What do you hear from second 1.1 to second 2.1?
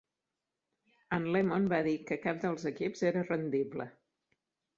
En Lemon va dir